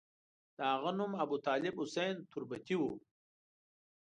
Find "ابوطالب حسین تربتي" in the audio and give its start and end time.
1.23-2.75